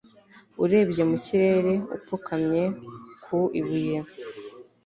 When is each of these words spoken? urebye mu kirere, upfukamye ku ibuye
urebye 0.63 1.01
mu 1.09 1.17
kirere, 1.25 1.73
upfukamye 1.95 2.63
ku 3.23 3.39
ibuye 3.59 3.99